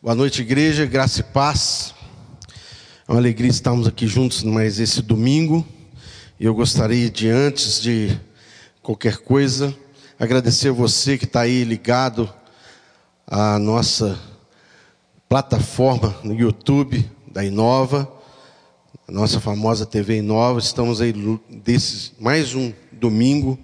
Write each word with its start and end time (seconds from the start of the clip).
Boa 0.00 0.14
noite, 0.14 0.42
igreja, 0.42 0.86
graça 0.86 1.22
e 1.22 1.24
paz. 1.24 1.92
É 3.08 3.10
uma 3.10 3.18
alegria 3.18 3.50
estarmos 3.50 3.84
aqui 3.84 4.06
juntos 4.06 4.44
mais 4.44 4.78
esse 4.78 5.02
domingo. 5.02 5.66
E 6.38 6.44
eu 6.44 6.54
gostaria 6.54 7.10
de, 7.10 7.28
antes 7.28 7.82
de 7.82 8.16
qualquer 8.80 9.16
coisa, 9.16 9.76
agradecer 10.16 10.68
a 10.68 10.72
você 10.72 11.18
que 11.18 11.24
está 11.24 11.40
aí 11.40 11.64
ligado 11.64 12.32
à 13.26 13.58
nossa 13.58 14.16
plataforma 15.28 16.16
no 16.22 16.32
YouTube 16.32 17.04
da 17.26 17.44
Inova, 17.44 18.08
a 19.08 19.10
nossa 19.10 19.40
famosa 19.40 19.84
TV 19.84 20.18
Inova. 20.18 20.60
Estamos 20.60 21.00
aí 21.00 21.12
desses 21.50 22.12
mais 22.20 22.54
um 22.54 22.72
domingo 22.92 23.58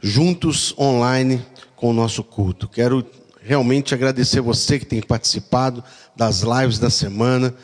juntos 0.00 0.74
online 0.76 1.40
com 1.76 1.90
o 1.90 1.94
nosso 1.94 2.24
culto. 2.24 2.66
Quero 2.66 3.06
realmente 3.44 3.94
agradecer 3.94 4.40
você 4.40 4.78
que 4.78 4.86
tem 4.86 5.02
participado 5.02 5.82
das 6.16 6.42
lives 6.42 6.78
da 6.78 6.90
semana. 6.90 7.54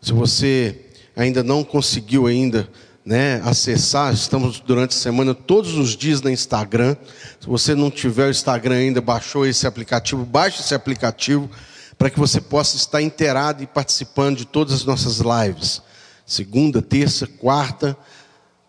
Se 0.00 0.12
você 0.12 0.86
ainda 1.16 1.42
não 1.42 1.64
conseguiu 1.64 2.26
ainda 2.26 2.68
né, 3.04 3.40
acessar, 3.44 4.12
estamos 4.12 4.60
durante 4.60 4.96
a 4.96 5.00
semana 5.00 5.34
todos 5.34 5.74
os 5.74 5.96
dias 5.96 6.20
no 6.20 6.30
Instagram. 6.30 6.96
Se 7.40 7.46
você 7.46 7.74
não 7.74 7.90
tiver 7.90 8.28
o 8.28 8.30
Instagram 8.30 8.76
ainda, 8.76 9.00
baixou 9.00 9.46
esse 9.46 9.66
aplicativo, 9.66 10.24
baixe 10.24 10.60
esse 10.60 10.74
aplicativo 10.74 11.50
para 11.96 12.10
que 12.10 12.18
você 12.18 12.40
possa 12.40 12.76
estar 12.76 13.00
inteirado 13.00 13.62
e 13.62 13.66
participando 13.66 14.38
de 14.38 14.44
todas 14.44 14.74
as 14.74 14.84
nossas 14.84 15.20
lives. 15.20 15.82
Segunda, 16.26 16.82
terça, 16.82 17.26
quarta, 17.26 17.96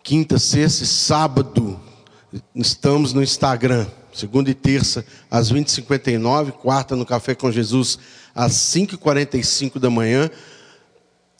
quinta, 0.02 0.38
sexta 0.38 0.84
e 0.84 0.86
sábado. 0.86 1.80
Estamos 2.54 3.12
no 3.12 3.22
Instagram 3.22 3.86
segunda 4.16 4.50
e 4.50 4.54
terça, 4.54 5.04
às 5.30 5.52
20h59, 5.52 6.52
quarta 6.52 6.96
no 6.96 7.04
Café 7.04 7.34
com 7.34 7.52
Jesus, 7.52 7.98
às 8.34 8.52
5h45 8.52 9.78
da 9.78 9.90
manhã, 9.90 10.30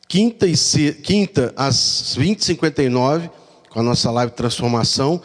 quinta, 0.07 0.47
e 0.47 0.57
se... 0.57 0.93
quinta 0.93 1.55
às 1.57 2.17
20h59, 2.19 3.31
com 3.71 3.81
a 3.81 3.83
nossa 3.83 4.11
live 4.11 4.33
Transformação, 4.33 5.23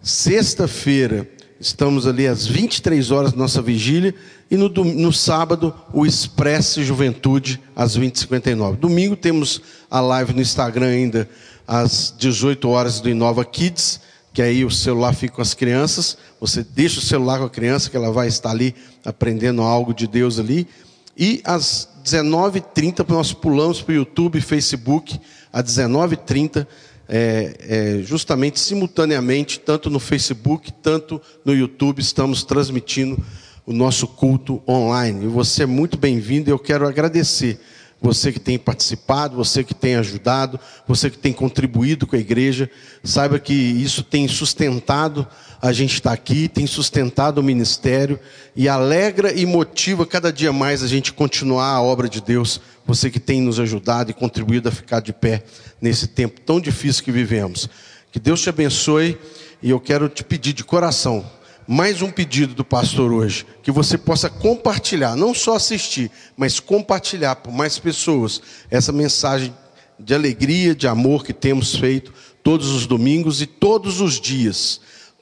sexta-feira, 0.00 1.28
estamos 1.60 2.06
ali 2.06 2.26
às 2.26 2.46
23 2.46 3.10
horas, 3.10 3.34
nossa 3.34 3.60
vigília, 3.60 4.14
e 4.50 4.56
no, 4.56 4.70
no 4.70 5.12
sábado, 5.12 5.74
o 5.92 6.06
Expresso 6.06 6.82
Juventude, 6.82 7.60
às 7.76 7.98
20h59. 7.98 8.76
Domingo 8.76 9.16
temos 9.16 9.60
a 9.90 10.00
live 10.00 10.32
no 10.32 10.40
Instagram 10.40 10.86
ainda, 10.86 11.28
às 11.68 12.14
18 12.16 12.66
horas 12.70 13.00
do 13.00 13.10
Inova 13.10 13.44
Kids, 13.44 14.00
que 14.32 14.40
aí 14.40 14.64
o 14.64 14.70
celular 14.70 15.12
fica 15.12 15.36
com 15.36 15.42
as 15.42 15.54
crianças, 15.54 16.16
você 16.38 16.62
deixa 16.62 17.00
o 17.00 17.02
celular 17.02 17.38
com 17.38 17.44
a 17.44 17.50
criança, 17.50 17.90
que 17.90 17.96
ela 17.96 18.12
vai 18.12 18.28
estar 18.28 18.50
ali 18.50 18.74
aprendendo 19.04 19.62
algo 19.62 19.92
de 19.92 20.06
Deus 20.06 20.38
ali. 20.38 20.68
E 21.16 21.40
às 21.44 21.88
19h30 22.04 23.08
nós 23.08 23.32
pulamos 23.32 23.82
para 23.82 23.92
o 23.92 23.96
YouTube 23.96 24.40
Facebook, 24.40 25.20
às 25.52 25.64
19h30, 25.64 26.66
é, 27.08 27.56
é, 27.60 28.02
justamente 28.02 28.60
simultaneamente, 28.60 29.58
tanto 29.58 29.90
no 29.90 29.98
Facebook, 29.98 30.72
tanto 30.72 31.20
no 31.44 31.52
YouTube, 31.52 31.98
estamos 31.98 32.44
transmitindo 32.44 33.18
o 33.66 33.72
nosso 33.72 34.06
culto 34.06 34.62
online. 34.66 35.24
E 35.24 35.28
você 35.28 35.64
é 35.64 35.66
muito 35.66 35.98
bem-vindo 35.98 36.50
eu 36.50 36.58
quero 36.58 36.86
agradecer 36.86 37.60
você 38.00 38.32
que 38.32 38.40
tem 38.40 38.58
participado, 38.58 39.36
você 39.36 39.62
que 39.62 39.74
tem 39.74 39.96
ajudado, 39.96 40.58
você 40.88 41.10
que 41.10 41.18
tem 41.18 41.32
contribuído 41.32 42.06
com 42.06 42.16
a 42.16 42.18
igreja, 42.18 42.70
saiba 43.04 43.38
que 43.38 43.52
isso 43.52 44.02
tem 44.02 44.26
sustentado 44.26 45.26
a 45.60 45.72
gente 45.72 45.94
estar 45.94 46.12
aqui, 46.12 46.48
tem 46.48 46.66
sustentado 46.66 47.38
o 47.38 47.42
ministério 47.42 48.18
e 48.56 48.68
alegra 48.68 49.32
e 49.32 49.44
motiva 49.44 50.06
cada 50.06 50.32
dia 50.32 50.52
mais 50.52 50.82
a 50.82 50.86
gente 50.86 51.12
continuar 51.12 51.68
a 51.68 51.82
obra 51.82 52.08
de 52.08 52.22
Deus. 52.22 52.60
Você 52.86 53.10
que 53.10 53.20
tem 53.20 53.42
nos 53.42 53.60
ajudado 53.60 54.10
e 54.10 54.14
contribuído 54.14 54.70
a 54.70 54.72
ficar 54.72 55.00
de 55.00 55.12
pé 55.12 55.44
nesse 55.80 56.06
tempo 56.06 56.40
tão 56.40 56.58
difícil 56.58 57.04
que 57.04 57.12
vivemos. 57.12 57.68
Que 58.10 58.18
Deus 58.18 58.40
te 58.40 58.48
abençoe 58.48 59.18
e 59.62 59.68
eu 59.70 59.78
quero 59.78 60.08
te 60.08 60.24
pedir 60.24 60.54
de 60.54 60.64
coração, 60.64 61.24
mais 61.72 62.02
um 62.02 62.10
pedido 62.10 62.52
do 62.52 62.64
pastor 62.64 63.12
hoje, 63.12 63.46
que 63.62 63.70
você 63.70 63.96
possa 63.96 64.28
compartilhar, 64.28 65.14
não 65.14 65.32
só 65.32 65.54
assistir, 65.54 66.10
mas 66.36 66.58
compartilhar 66.58 67.36
por 67.36 67.52
mais 67.52 67.78
pessoas 67.78 68.42
essa 68.68 68.90
mensagem 68.90 69.54
de 69.96 70.12
alegria, 70.12 70.74
de 70.74 70.88
amor 70.88 71.24
que 71.24 71.32
temos 71.32 71.76
feito 71.76 72.12
todos 72.42 72.70
os 72.72 72.88
domingos 72.88 73.40
e 73.40 73.46
todos 73.46 74.00
os 74.00 74.20
dias. 74.20 74.80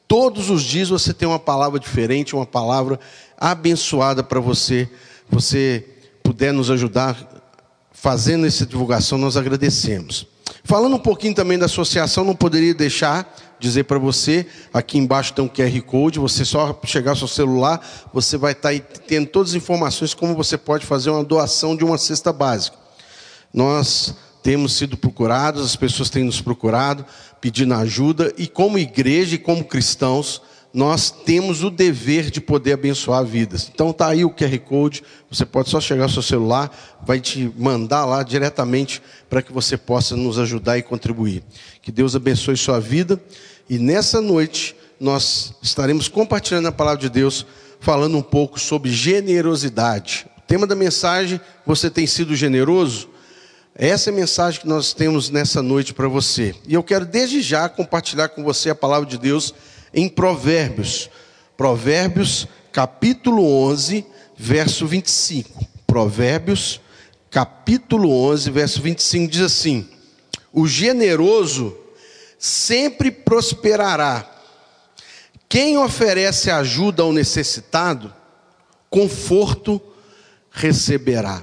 Todos 0.09 0.49
os 0.49 0.63
dias 0.63 0.89
você 0.89 1.13
tem 1.13 1.29
uma 1.29 1.39
palavra 1.39 1.79
diferente, 1.79 2.35
uma 2.35 2.47
palavra 2.47 2.99
abençoada 3.37 4.25
para 4.25 4.41
você. 4.41 4.89
Você 5.29 5.85
puder 6.23 6.55
nos 6.55 6.71
ajudar 6.71 7.29
fazendo 7.93 8.47
essa 8.47 8.65
divulgação, 8.65 9.19
nós 9.19 9.37
agradecemos. 9.37 10.27
Falando 10.65 10.97
um 10.97 10.99
pouquinho 10.99 11.35
também 11.35 11.59
da 11.59 11.67
associação, 11.67 12.25
não 12.25 12.35
poderia 12.35 12.73
deixar 12.73 13.37
dizer 13.59 13.85
para 13.85 13.99
você, 13.99 14.47
aqui 14.73 14.99
embaixo 14.99 15.33
tem 15.33 15.45
um 15.45 15.49
QR 15.49 15.81
Code, 15.83 16.19
você 16.19 16.45
só 16.45 16.79
chegar 16.85 17.13
ao 17.13 17.17
seu 17.17 17.29
celular, 17.29 17.81
você 18.13 18.37
vai 18.37 18.53
estar 18.53 18.63
tá 18.63 18.69
aí 18.69 18.81
tendo 18.81 19.27
todas 19.27 19.51
as 19.51 19.57
informações 19.57 20.15
como 20.15 20.35
você 20.35 20.57
pode 20.57 20.87
fazer 20.87 21.11
uma 21.11 21.25
doação 21.25 21.77
de 21.77 21.85
uma 21.85 21.99
cesta 21.99 22.33
básica. 22.33 22.77
Nós 23.53 24.15
temos 24.43 24.75
sido 24.75 24.97
procurados, 24.97 25.65
as 25.65 25.77
pessoas 25.77 26.11
têm 26.11 26.25
nos 26.25 26.41
procurado, 26.41 27.05
pedindo 27.41 27.75
ajuda, 27.75 28.33
e 28.37 28.47
como 28.47 28.79
igreja 28.79 29.35
e 29.35 29.39
como 29.39 29.65
cristãos, 29.65 30.41
nós 30.73 31.11
temos 31.11 31.65
o 31.65 31.71
dever 31.71 32.31
de 32.31 32.41
poder 32.41 32.75
abençoar 32.75 33.25
vidas. 33.25 33.71
Então 33.73 33.91
está 33.91 34.09
aí 34.09 34.25
o 34.25 34.31
QR 34.31 34.59
Code, 34.61 35.03
você 35.31 35.47
pode 35.47 35.71
só 35.71 35.81
chegar 35.81 36.05
ao 36.05 36.09
seu 36.09 36.23
celular, 36.23 36.71
vai 37.05 37.21
te 37.21 37.51
mandar 37.57 38.05
lá 38.05 38.23
diretamente 38.23 39.03
para 39.29 39.43
que 39.43 39.53
você 39.53 39.77
possa 39.77 40.15
nos 40.17 40.39
ajudar 40.39 40.79
e 40.79 40.83
contribuir. 40.83 41.43
Que 41.81 41.91
Deus 41.91 42.15
abençoe 42.15 42.57
sua 42.57 42.79
vida 42.81 43.21
e 43.69 43.79
nessa 43.79 44.21
noite 44.21 44.77
nós 45.01 45.55
estaremos 45.63 46.09
compartilhando 46.09 46.69
a 46.69 46.73
palavra 46.73 47.01
de 47.01 47.09
Deus, 47.09 47.47
falando 47.81 48.19
um 48.19 48.23
pouco 48.23 48.59
sobre 48.59 48.91
generosidade. 48.91 50.27
O 50.39 50.43
tema 50.43 50.67
da 50.67 50.75
mensagem: 50.75 51.41
Você 51.65 51.89
tem 51.89 52.07
sido 52.07 52.35
generoso? 52.35 53.09
Essa 53.75 54.11
é 54.11 54.13
a 54.13 54.17
mensagem 54.17 54.61
que 54.61 54.67
nós 54.67 54.93
temos 54.93 55.31
nessa 55.31 55.63
noite 55.63 55.95
para 55.95 56.09
você. 56.09 56.53
E 56.67 56.75
eu 56.75 56.83
quero 56.83 57.07
desde 57.07 57.41
já 57.41 57.69
compartilhar 57.69 58.29
com 58.31 58.43
você 58.43 58.71
a 58.71 58.75
palavra 58.75 59.09
de 59.09 59.17
Deus 59.17 59.55
em 59.93 60.09
Provérbios. 60.09 61.11
Provérbios, 61.57 62.47
capítulo 62.73 63.45
11, 63.45 64.05
verso 64.37 64.87
25. 64.87 65.67
Provérbios, 65.87 66.81
capítulo 67.31 68.11
11, 68.11 68.51
verso 68.51 68.81
25 68.81 69.33
diz 69.33 69.43
assim: 69.43 69.89
O 70.53 70.67
generoso 70.67 71.77
sempre 72.39 73.11
prosperará. 73.11 74.35
Quem 75.49 75.79
oferece 75.79 76.51
ajuda 76.51 77.03
ao 77.03 77.13
necessitado, 77.13 78.15
conforto 78.91 79.81
receberá. 80.51 81.43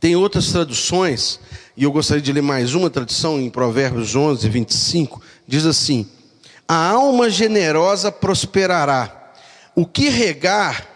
Tem 0.00 0.16
outras 0.16 0.50
traduções, 0.50 1.40
e 1.76 1.84
eu 1.84 1.92
gostaria 1.92 2.22
de 2.22 2.32
ler 2.32 2.42
mais 2.42 2.74
uma 2.74 2.90
tradução 2.90 3.40
em 3.40 3.48
Provérbios 3.48 4.14
11, 4.14 4.48
25, 4.48 5.22
diz 5.46 5.64
assim: 5.64 6.06
A 6.66 6.90
alma 6.90 7.28
generosa 7.28 8.10
prosperará, 8.10 9.32
o 9.74 9.84
que 9.86 10.08
regar 10.08 10.86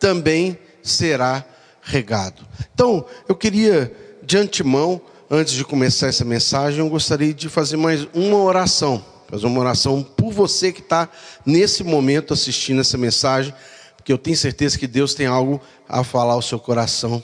também 0.00 0.58
será 0.82 1.44
regado. 1.80 2.46
Então, 2.74 3.04
eu 3.28 3.34
queria 3.34 3.94
de 4.22 4.36
antemão 4.36 5.00
antes 5.30 5.54
de 5.54 5.64
começar 5.64 6.08
essa 6.08 6.24
mensagem, 6.24 6.80
eu 6.80 6.88
gostaria 6.88 7.32
de 7.32 7.48
fazer 7.48 7.76
mais 7.76 8.06
uma 8.12 8.36
oração. 8.36 9.02
Fazer 9.30 9.46
uma 9.46 9.60
oração 9.60 10.02
por 10.02 10.30
você 10.30 10.70
que 10.70 10.80
está 10.80 11.08
nesse 11.46 11.82
momento 11.82 12.34
assistindo 12.34 12.82
essa 12.82 12.98
mensagem, 12.98 13.54
porque 13.96 14.12
eu 14.12 14.18
tenho 14.18 14.36
certeza 14.36 14.78
que 14.78 14.86
Deus 14.86 15.14
tem 15.14 15.24
algo 15.24 15.58
a 15.88 16.04
falar 16.04 16.34
ao 16.34 16.42
seu 16.42 16.58
coração 16.58 17.22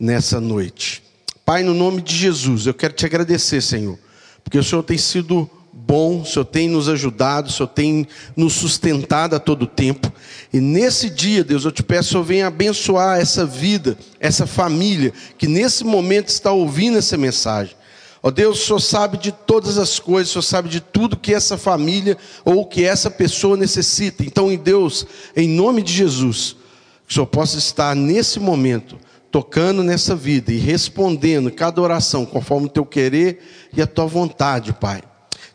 nessa 0.00 0.40
noite. 0.40 1.00
Pai, 1.44 1.62
no 1.62 1.72
nome 1.72 2.02
de 2.02 2.16
Jesus, 2.16 2.66
eu 2.66 2.74
quero 2.74 2.92
te 2.92 3.06
agradecer, 3.06 3.60
Senhor, 3.60 3.96
porque 4.42 4.58
o 4.58 4.64
Senhor 4.64 4.82
tem 4.82 4.98
sido 4.98 5.48
bom, 5.86 6.22
o 6.22 6.24
Senhor 6.24 6.44
tem 6.44 6.68
nos 6.68 6.88
ajudado, 6.88 7.48
o 7.48 7.52
Senhor 7.52 7.68
tem 7.68 8.06
nos 8.34 8.54
sustentado 8.54 9.36
a 9.36 9.38
todo 9.38 9.66
tempo. 9.66 10.12
E 10.52 10.58
nesse 10.58 11.10
dia, 11.10 11.44
Deus, 11.44 11.64
eu 11.64 11.72
te 11.72 11.82
peço, 11.82 12.10
Senhor, 12.10 12.24
venha 12.24 12.46
abençoar 12.46 13.20
essa 13.20 13.44
vida, 13.44 13.98
essa 14.18 14.46
família, 14.46 15.12
que 15.36 15.46
nesse 15.46 15.84
momento 15.84 16.28
está 16.28 16.52
ouvindo 16.52 16.96
essa 16.98 17.16
mensagem. 17.16 17.76
Ó 18.22 18.30
Deus, 18.30 18.62
o 18.62 18.66
Senhor 18.66 18.80
sabe 18.80 19.18
de 19.18 19.30
todas 19.30 19.76
as 19.76 19.98
coisas, 19.98 20.30
o 20.30 20.32
Senhor 20.32 20.42
sabe 20.42 20.68
de 20.70 20.80
tudo 20.80 21.18
que 21.18 21.34
essa 21.34 21.58
família 21.58 22.16
ou 22.44 22.64
que 22.64 22.82
essa 22.82 23.10
pessoa 23.10 23.54
necessita. 23.54 24.24
Então, 24.24 24.50
em 24.50 24.56
Deus, 24.56 25.06
em 25.36 25.46
nome 25.46 25.82
de 25.82 25.92
Jesus, 25.92 26.56
que 27.06 27.12
o 27.12 27.14
Senhor 27.14 27.26
possa 27.26 27.58
estar 27.58 27.94
nesse 27.94 28.40
momento 28.40 28.98
tocando 29.30 29.82
nessa 29.82 30.14
vida 30.16 30.52
e 30.52 30.56
respondendo 30.56 31.50
cada 31.50 31.82
oração 31.82 32.24
conforme 32.24 32.66
o 32.66 32.70
teu 32.70 32.86
querer 32.86 33.40
e 33.76 33.82
a 33.82 33.86
tua 33.86 34.06
vontade, 34.06 34.72
Pai. 34.72 35.02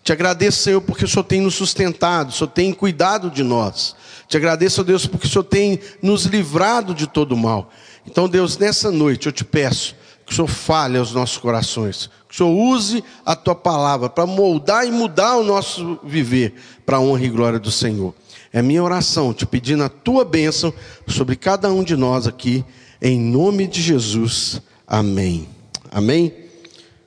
Te 0.10 0.14
agradeço, 0.14 0.64
Senhor, 0.64 0.82
porque 0.82 1.06
o 1.06 1.08
Senhor 1.08 1.24
tem 1.24 1.40
nos 1.40 1.54
sustentado, 1.54 2.30
o 2.30 2.32
Senhor 2.32 2.50
tem 2.50 2.74
cuidado 2.74 3.30
de 3.30 3.44
nós. 3.44 3.96
Te 4.28 4.38
agradeço, 4.38 4.84
Deus, 4.84 5.06
porque 5.06 5.28
o 5.28 5.30
Senhor 5.30 5.44
tem 5.44 5.80
nos 6.02 6.26
livrado 6.26 6.96
de 6.96 7.06
todo 7.06 7.38
mal. 7.38 7.70
Então, 8.08 8.28
Deus, 8.28 8.58
nessa 8.58 8.90
noite 8.90 9.28
eu 9.28 9.32
te 9.32 9.46
peço 9.46 9.96
que 10.26 10.32
o 10.32 10.36
Senhor 10.36 10.48
fale 10.48 10.98
aos 10.98 11.14
nossos 11.14 11.38
corações, 11.38 12.10
que 12.28 12.34
o 12.34 12.38
Senhor 12.38 12.50
use 12.50 13.04
a 13.24 13.36
tua 13.36 13.54
palavra 13.54 14.10
para 14.10 14.26
moldar 14.26 14.84
e 14.84 14.90
mudar 14.90 15.38
o 15.38 15.44
nosso 15.44 16.00
viver 16.04 16.56
para 16.88 16.98
a 16.98 17.02
honra 17.02 17.26
e 17.26 17.30
glória 17.30 17.60
do 17.60 17.70
Senhor. 17.70 18.16
É 18.52 18.64
minha 18.64 18.84
oração, 18.84 19.32
te 19.32 19.46
pedindo 19.46 19.84
a 19.84 19.90
tua 19.90 20.26
bênção 20.26 20.74
sobre 21.08 21.36
cada 21.36 21.72
um 21.72 21.84
de 21.84 21.96
nós 21.96 22.26
aqui, 22.26 22.66
em 23.00 23.20
nome 23.20 23.68
de 23.68 23.80
Jesus. 23.80 24.60
Amém. 24.88 25.48
Amém? 25.92 26.34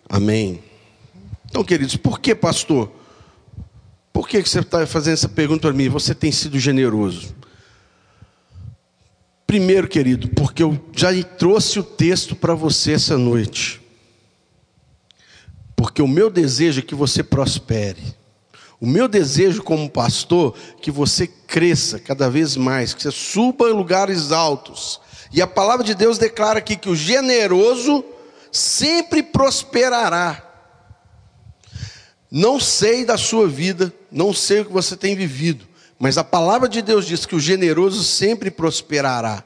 Amém. 0.09 0.72
Então, 1.53 1.63
queridos, 1.63 1.97
por 1.97 2.19
que, 2.19 2.35
pastor? 2.35 2.91
Por 4.11 4.27
que 4.27 4.41
você 4.41 4.61
está 4.61 4.87
fazendo 4.87 5.13
essa 5.13 5.29
pergunta 5.29 5.69
para 5.69 5.77
mim? 5.77 5.87
Você 5.91 6.15
tem 6.15 6.33
sido 6.33 6.59
generoso. 6.59 7.35
Primeiro, 9.47 9.87
querido, 9.87 10.29
porque 10.29 10.63
eu 10.63 10.83
já 10.97 11.11
trouxe 11.23 11.79
o 11.79 11.85
texto 11.85 12.35
para 12.35 12.55
você 12.55 12.93
essa 12.93 13.19
noite. 13.19 13.83
Porque 15.77 16.01
o 16.01 16.09
meu 16.09 16.31
desejo 16.31 16.81
é 16.81 16.83
que 16.83 16.95
você 16.95 17.23
prospere. 17.23 18.03
O 18.81 18.87
meu 18.87 19.07
desejo 19.07 19.63
como 19.63 19.91
pastor 19.91 20.57
é 20.79 20.81
que 20.81 20.91
você 20.91 21.27
cresça 21.27 21.99
cada 21.99 22.31
vez 22.31 22.57
mais, 22.57 22.95
que 22.95 23.03
você 23.03 23.11
suba 23.11 23.69
em 23.69 23.75
lugares 23.75 24.33
altos. 24.33 25.03
E 25.31 25.43
a 25.43 25.47
palavra 25.47 25.85
de 25.85 25.95
Deus 25.95 26.17
declara 26.17 26.61
aqui 26.61 26.77
que 26.77 26.89
o 26.89 26.97
generoso 26.97 28.03
sempre 28.51 29.23
prosperará. 29.23 30.52
Não 32.35 32.59
sei 32.59 33.05
da 33.05 33.19
sua 33.19 33.47
vida, 33.47 33.93
não 34.11 34.33
sei 34.33 34.61
o 34.61 34.65
que 34.65 34.73
você 34.73 34.97
tem 34.97 35.15
vivido, 35.15 35.69
mas 35.99 36.17
a 36.17 36.25
palavra 36.25 36.67
de 36.67 36.81
Deus 36.81 37.07
diz 37.07 37.27
que 37.27 37.37
o 37.37 37.41
generoso 37.41 38.03
sempre 38.03 38.51
prosperará. 38.51 39.45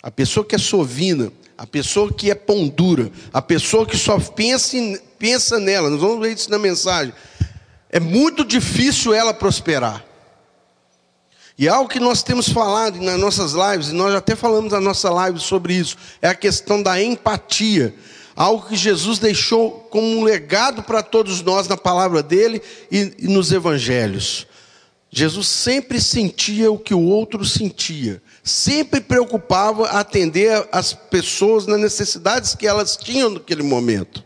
A 0.00 0.12
pessoa 0.12 0.46
que 0.46 0.54
é 0.54 0.58
sovina, 0.58 1.32
a 1.58 1.66
pessoa 1.66 2.12
que 2.12 2.30
é 2.30 2.34
pão 2.36 2.68
dura, 2.68 3.10
a 3.32 3.42
pessoa 3.42 3.84
que 3.84 3.98
só 3.98 4.20
pensa, 4.20 4.76
pensa 5.18 5.58
nela, 5.58 5.90
nós 5.90 6.00
vamos 6.00 6.20
ver 6.20 6.32
isso 6.32 6.48
na 6.48 6.58
mensagem 6.58 7.12
é 7.90 7.98
muito 7.98 8.44
difícil 8.44 9.12
ela 9.12 9.34
prosperar. 9.34 10.04
E 11.58 11.66
é 11.66 11.70
algo 11.70 11.90
que 11.90 12.00
nós 12.00 12.22
temos 12.22 12.48
falado 12.48 12.98
nas 13.00 13.18
nossas 13.18 13.52
lives, 13.52 13.88
e 13.88 13.92
nós 13.92 14.14
até 14.14 14.34
falamos 14.34 14.72
na 14.72 14.80
nossa 14.80 15.10
live 15.10 15.38
sobre 15.40 15.74
isso, 15.74 15.96
é 16.22 16.28
a 16.28 16.34
questão 16.34 16.82
da 16.82 17.02
empatia. 17.02 17.94
Algo 18.40 18.68
que 18.68 18.74
Jesus 18.74 19.18
deixou 19.18 19.70
como 19.90 20.06
um 20.06 20.24
legado 20.24 20.82
para 20.82 21.02
todos 21.02 21.42
nós 21.42 21.68
na 21.68 21.76
palavra 21.76 22.22
dele 22.22 22.62
e, 22.90 23.12
e 23.18 23.28
nos 23.28 23.52
evangelhos. 23.52 24.46
Jesus 25.10 25.46
sempre 25.46 26.00
sentia 26.00 26.72
o 26.72 26.78
que 26.78 26.94
o 26.94 27.02
outro 27.02 27.44
sentia, 27.44 28.22
sempre 28.42 29.02
preocupava 29.02 29.88
atender 29.88 30.66
as 30.72 30.94
pessoas 30.94 31.66
nas 31.66 31.78
necessidades 31.78 32.54
que 32.54 32.66
elas 32.66 32.96
tinham 32.96 33.28
naquele 33.28 33.62
momento. 33.62 34.24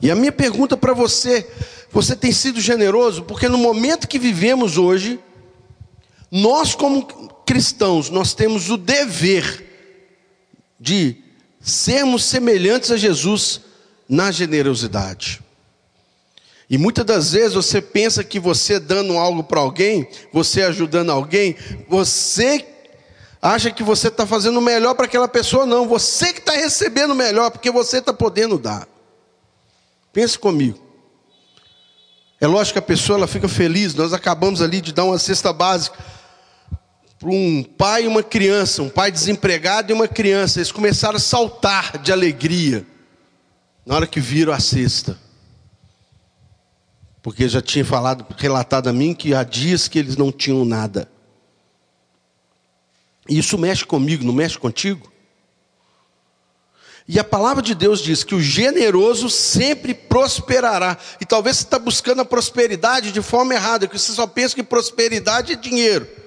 E 0.00 0.08
a 0.08 0.14
minha 0.14 0.30
pergunta 0.30 0.76
para 0.76 0.94
você 0.94 1.44
você 1.90 2.14
tem 2.14 2.30
sido 2.30 2.60
generoso 2.60 3.24
porque 3.24 3.48
no 3.48 3.58
momento 3.58 4.06
que 4.06 4.20
vivemos 4.20 4.78
hoje, 4.78 5.18
nós 6.30 6.76
como 6.76 7.04
cristãos, 7.44 8.08
nós 8.08 8.34
temos 8.34 8.70
o 8.70 8.76
dever 8.76 9.66
de 10.78 11.21
sermos 11.62 12.24
semelhantes 12.24 12.90
a 12.90 12.96
Jesus 12.96 13.60
na 14.08 14.30
generosidade. 14.30 15.40
E 16.68 16.76
muitas 16.76 17.04
das 17.04 17.32
vezes 17.32 17.54
você 17.54 17.80
pensa 17.80 18.24
que 18.24 18.40
você 18.40 18.80
dando 18.80 19.16
algo 19.16 19.44
para 19.44 19.60
alguém, 19.60 20.08
você 20.32 20.62
ajudando 20.62 21.10
alguém, 21.10 21.56
você 21.88 22.66
acha 23.40 23.70
que 23.70 23.82
você 23.82 24.08
está 24.08 24.26
fazendo 24.26 24.58
o 24.58 24.62
melhor 24.62 24.94
para 24.94 25.04
aquela 25.04 25.28
pessoa, 25.28 25.66
não, 25.66 25.86
você 25.86 26.32
que 26.32 26.40
está 26.40 26.52
recebendo 26.52 27.12
o 27.12 27.16
melhor, 27.16 27.50
porque 27.50 27.70
você 27.70 27.98
está 27.98 28.12
podendo 28.12 28.58
dar. 28.58 28.88
Pense 30.12 30.38
comigo. 30.38 30.78
É 32.40 32.46
lógico 32.46 32.74
que 32.74 32.78
a 32.78 32.82
pessoa 32.82 33.18
ela 33.18 33.26
fica 33.26 33.48
feliz. 33.48 33.94
Nós 33.94 34.12
acabamos 34.12 34.60
ali 34.60 34.80
de 34.80 34.92
dar 34.92 35.04
uma 35.04 35.18
cesta 35.18 35.52
básica 35.52 35.96
para 37.22 37.30
um 37.30 37.62
pai 37.62 38.02
e 38.02 38.08
uma 38.08 38.20
criança, 38.20 38.82
um 38.82 38.88
pai 38.88 39.12
desempregado 39.12 39.92
e 39.92 39.94
uma 39.94 40.08
criança. 40.08 40.58
Eles 40.58 40.72
começaram 40.72 41.18
a 41.18 41.20
saltar 41.20 41.98
de 41.98 42.10
alegria 42.10 42.84
na 43.86 43.94
hora 43.94 44.08
que 44.08 44.18
viram 44.18 44.52
a 44.52 44.58
cesta. 44.58 45.16
Porque 47.22 47.48
já 47.48 47.62
tinha 47.62 47.84
falado, 47.84 48.26
relatado 48.36 48.88
a 48.88 48.92
mim 48.92 49.14
que 49.14 49.32
há 49.34 49.44
dias 49.44 49.86
que 49.86 50.00
eles 50.00 50.16
não 50.16 50.32
tinham 50.32 50.64
nada. 50.64 51.08
E 53.28 53.38
isso 53.38 53.56
mexe 53.56 53.86
comigo, 53.86 54.24
não 54.24 54.34
mexe 54.34 54.58
contigo? 54.58 55.12
E 57.06 57.20
a 57.20 57.24
palavra 57.24 57.62
de 57.62 57.72
Deus 57.72 58.00
diz 58.00 58.24
que 58.24 58.34
o 58.34 58.40
generoso 58.40 59.30
sempre 59.30 59.94
prosperará. 59.94 60.98
E 61.20 61.24
talvez 61.24 61.58
você 61.58 61.62
está 61.62 61.78
buscando 61.78 62.22
a 62.22 62.24
prosperidade 62.24 63.12
de 63.12 63.22
forma 63.22 63.54
errada, 63.54 63.86
que 63.86 63.96
você 63.96 64.10
só 64.10 64.26
pensa 64.26 64.56
que 64.56 64.62
prosperidade 64.64 65.52
é 65.52 65.56
dinheiro. 65.56 66.21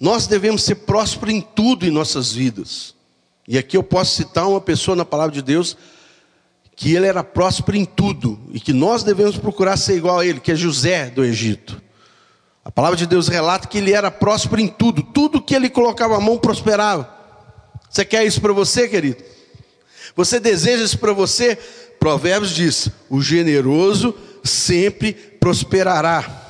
Nós 0.00 0.26
devemos 0.26 0.62
ser 0.62 0.76
prósperos 0.76 1.34
em 1.34 1.40
tudo 1.40 1.86
em 1.86 1.90
nossas 1.90 2.32
vidas. 2.32 2.94
E 3.46 3.58
aqui 3.58 3.76
eu 3.76 3.82
posso 3.82 4.14
citar 4.14 4.46
uma 4.46 4.60
pessoa 4.60 4.96
na 4.96 5.04
palavra 5.04 5.34
de 5.34 5.42
Deus 5.42 5.76
que 6.76 6.94
ele 6.94 7.06
era 7.06 7.24
próspero 7.24 7.76
em 7.76 7.84
tudo 7.84 8.38
e 8.52 8.60
que 8.60 8.72
nós 8.72 9.02
devemos 9.02 9.36
procurar 9.36 9.76
ser 9.76 9.96
igual 9.96 10.20
a 10.20 10.26
ele, 10.26 10.38
que 10.38 10.52
é 10.52 10.54
José 10.54 11.10
do 11.10 11.24
Egito. 11.24 11.82
A 12.64 12.70
palavra 12.70 12.96
de 12.96 13.04
Deus 13.04 13.26
relata 13.26 13.66
que 13.66 13.78
ele 13.78 13.92
era 13.92 14.12
próspero 14.12 14.60
em 14.60 14.68
tudo, 14.68 15.02
tudo 15.02 15.42
que 15.42 15.56
ele 15.56 15.68
colocava 15.68 16.16
a 16.16 16.20
mão 16.20 16.38
prosperava. 16.38 17.12
Você 17.90 18.04
quer 18.04 18.24
isso 18.24 18.40
para 18.40 18.52
você, 18.52 18.86
querido? 18.86 19.24
Você 20.14 20.38
deseja 20.38 20.84
isso 20.84 20.98
para 20.98 21.12
você? 21.12 21.56
Provérbios 21.98 22.54
diz: 22.54 22.88
o 23.08 23.20
generoso 23.20 24.14
sempre 24.44 25.12
prosperará. 25.12 26.47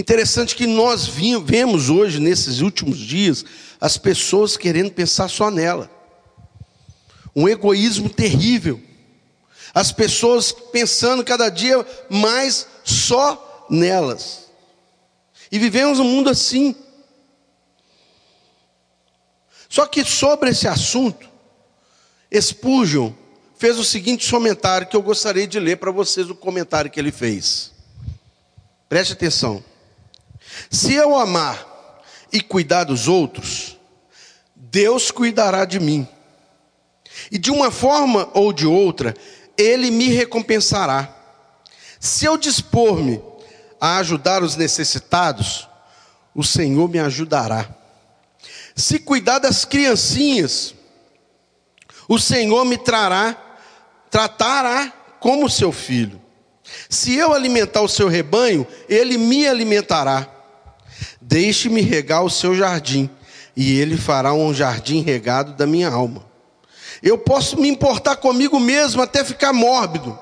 Interessante 0.00 0.56
que 0.56 0.66
nós 0.66 1.06
vemos 1.06 1.90
hoje, 1.90 2.18
nesses 2.18 2.60
últimos 2.62 2.96
dias, 2.96 3.44
as 3.78 3.98
pessoas 3.98 4.56
querendo 4.56 4.90
pensar 4.90 5.28
só 5.28 5.50
nela. 5.50 5.90
Um 7.36 7.46
egoísmo 7.46 8.08
terrível. 8.08 8.80
As 9.74 9.92
pessoas 9.92 10.52
pensando 10.52 11.22
cada 11.22 11.50
dia 11.50 11.86
mais 12.08 12.66
só 12.82 13.66
nelas. 13.68 14.50
E 15.52 15.58
vivemos 15.58 15.98
um 15.98 16.04
mundo 16.04 16.30
assim. 16.30 16.74
Só 19.68 19.84
que 19.84 20.02
sobre 20.02 20.48
esse 20.48 20.66
assunto, 20.66 21.28
Spurgeon 22.34 23.12
fez 23.58 23.78
o 23.78 23.84
seguinte 23.84 24.30
comentário 24.30 24.86
que 24.86 24.96
eu 24.96 25.02
gostaria 25.02 25.46
de 25.46 25.60
ler 25.60 25.76
para 25.76 25.90
vocês 25.90 26.30
o 26.30 26.34
comentário 26.34 26.90
que 26.90 26.98
ele 26.98 27.12
fez. 27.12 27.70
Preste 28.88 29.12
atenção. 29.12 29.62
Se 30.68 30.94
eu 30.94 31.16
amar 31.16 31.66
e 32.32 32.40
cuidar 32.40 32.84
dos 32.84 33.08
outros, 33.08 33.78
Deus 34.54 35.10
cuidará 35.10 35.64
de 35.64 35.80
mim. 35.80 36.06
E 37.30 37.38
de 37.38 37.50
uma 37.50 37.70
forma 37.70 38.28
ou 38.34 38.52
de 38.52 38.66
outra, 38.66 39.14
Ele 39.56 39.90
me 39.90 40.08
recompensará. 40.08 41.16
Se 41.98 42.24
eu 42.24 42.36
dispor-me 42.36 43.22
a 43.80 43.98
ajudar 43.98 44.42
os 44.42 44.56
necessitados, 44.56 45.68
o 46.34 46.44
Senhor 46.44 46.88
me 46.88 46.98
ajudará. 46.98 47.68
Se 48.74 48.98
cuidar 48.98 49.38
das 49.38 49.64
criancinhas, 49.64 50.74
o 52.08 52.18
Senhor 52.18 52.64
me 52.64 52.78
trará, 52.78 53.36
tratará 54.10 54.92
como 55.18 55.50
seu 55.50 55.72
filho. 55.72 56.20
Se 56.88 57.14
eu 57.14 57.32
alimentar 57.32 57.82
o 57.82 57.88
seu 57.88 58.08
rebanho, 58.08 58.66
ele 58.88 59.18
me 59.18 59.46
alimentará. 59.46 60.28
Deixe-me 61.20 61.80
regar 61.80 62.24
o 62.24 62.30
seu 62.30 62.54
jardim, 62.54 63.08
e 63.56 63.78
ele 63.78 63.96
fará 63.96 64.32
um 64.32 64.52
jardim 64.52 65.02
regado 65.02 65.52
da 65.52 65.66
minha 65.66 65.88
alma. 65.88 66.24
Eu 67.02 67.16
posso 67.18 67.58
me 67.58 67.68
importar 67.68 68.16
comigo 68.16 68.58
mesmo 68.58 69.02
até 69.02 69.24
ficar 69.24 69.52
mórbido 69.52 70.18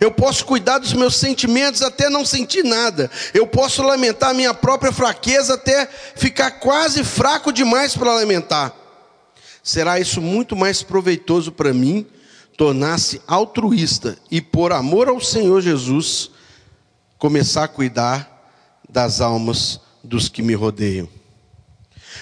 eu 0.00 0.10
posso 0.10 0.44
cuidar 0.44 0.78
dos 0.78 0.92
meus 0.92 1.16
sentimentos 1.16 1.82
até 1.82 2.10
não 2.10 2.24
sentir 2.24 2.62
nada. 2.62 3.10
Eu 3.32 3.46
posso 3.46 3.82
lamentar 3.82 4.30
a 4.30 4.34
minha 4.34 4.52
própria 4.52 4.92
fraqueza 4.92 5.54
até 5.54 5.86
ficar 6.14 6.52
quase 6.52 7.02
fraco 7.02 7.52
demais 7.52 7.96
para 7.96 8.14
lamentar. 8.14 8.74
Será 9.62 9.98
isso 9.98 10.20
muito 10.20 10.54
mais 10.54 10.82
proveitoso 10.82 11.52
para 11.52 11.72
mim 11.72 12.06
tornar-se 12.56 13.22
altruísta 13.26 14.18
e, 14.30 14.40
por 14.40 14.70
amor 14.72 15.08
ao 15.08 15.20
Senhor 15.20 15.62
Jesus, 15.62 16.30
começar 17.18 17.64
a 17.64 17.68
cuidar 17.68 18.28
das 18.88 19.20
almas 19.20 19.80
dos 20.02 20.28
que 20.28 20.42
me 20.42 20.54
rodeiam. 20.54 21.08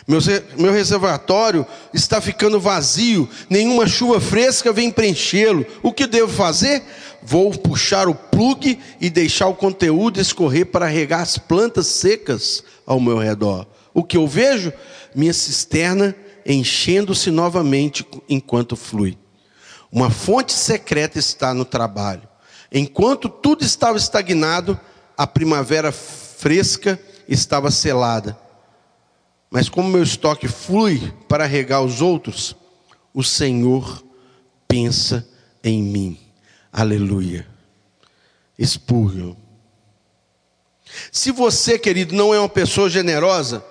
Meu, 0.07 0.73
reservatório 0.73 1.67
está 1.93 2.21
ficando 2.21 2.61
vazio, 2.61 3.29
nenhuma 3.49 3.87
chuva 3.87 4.21
fresca 4.21 4.73
vem 4.73 4.91
preenchê-lo. 4.91 5.67
O 5.83 5.93
que 5.93 6.07
devo 6.07 6.33
fazer? 6.33 6.83
Vou 7.23 7.51
puxar 7.51 8.09
o 8.09 8.15
plugue 8.15 8.79
e 9.01 9.11
deixar 9.11 9.49
o 9.49 9.55
conteúdo 9.55 10.21
escorrer 10.21 10.67
para 10.67 10.87
regar 10.87 11.21
as 11.21 11.37
plantas 11.37 11.87
secas 11.87 12.63
ao 12.87 13.01
meu 13.01 13.19
redor. 13.19 13.67
O 13.93 14.05
que 14.05 14.17
eu 14.17 14.27
vejo? 14.27 14.73
Minha 15.15 15.33
cisterna 15.33 16.15
enchendo-se 16.47 17.31
novamente 17.31 18.07
enquanto 18.29 18.77
flui. 18.77 19.19
Uma 19.91 20.11
fonte 20.11 20.53
secreta 20.53 21.19
está 21.19 21.53
no 21.53 21.65
trabalho. 21.65 22.23
Enquanto 22.73 23.29
tudo 23.29 23.65
estava 23.65 23.99
estagnado, 23.99 24.79
a 25.17 25.27
primavera 25.27 25.91
fresca 25.91 27.01
estava 27.29 27.71
selada 27.71 28.37
mas 29.51 29.69
como 29.69 29.89
meu 29.89 30.03
estoque 30.03 30.47
flui 30.47 31.13
para 31.27 31.47
regar 31.47 31.83
os 31.83 32.03
outros, 32.03 32.55
o 33.15 33.25
Senhor 33.25 34.05
pensa 34.67 35.27
em 35.65 35.83
mim. 35.83 36.21
Aleluia. 36.73 37.47
Expurgam. 38.59 39.37
Se 41.11 41.31
você, 41.31 41.79
querido, 41.79 42.15
não 42.15 42.35
é 42.35 42.39
uma 42.39 42.49
pessoa 42.49 42.91
generosa, 42.91 43.65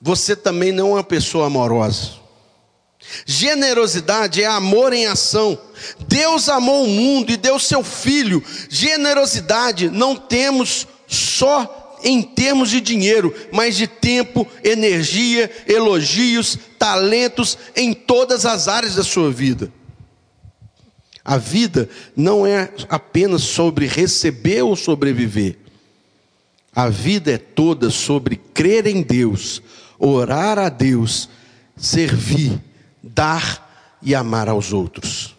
você 0.00 0.36
também 0.36 0.72
não 0.72 0.90
é 0.90 0.94
uma 0.94 1.04
pessoa 1.04 1.46
amorosa. 1.46 2.26
Generosidade 3.24 4.42
é 4.42 4.46
amor 4.46 4.92
em 4.92 5.06
ação. 5.06 5.58
Deus 6.06 6.48
amou 6.48 6.84
o 6.84 6.88
mundo 6.88 7.30
e 7.30 7.36
deu 7.36 7.58
seu 7.58 7.82
filho. 7.82 8.42
Generosidade 8.68 9.88
não 9.88 10.16
temos 10.16 10.86
só 11.06 11.85
em 12.06 12.22
termos 12.22 12.70
de 12.70 12.80
dinheiro, 12.80 13.34
mas 13.50 13.76
de 13.76 13.88
tempo, 13.88 14.46
energia, 14.62 15.50
elogios, 15.66 16.56
talentos 16.78 17.58
em 17.74 17.92
todas 17.92 18.46
as 18.46 18.68
áreas 18.68 18.94
da 18.94 19.02
sua 19.02 19.28
vida. 19.32 19.72
A 21.24 21.36
vida 21.36 21.88
não 22.14 22.46
é 22.46 22.72
apenas 22.88 23.42
sobre 23.42 23.86
receber 23.86 24.62
ou 24.62 24.76
sobreviver. 24.76 25.58
A 26.72 26.88
vida 26.88 27.32
é 27.32 27.38
toda 27.38 27.90
sobre 27.90 28.36
crer 28.36 28.86
em 28.86 29.02
Deus, 29.02 29.60
orar 29.98 30.60
a 30.60 30.68
Deus, 30.68 31.28
servir, 31.76 32.62
dar 33.02 33.98
e 34.00 34.14
amar 34.14 34.48
aos 34.48 34.72
outros. 34.72 35.34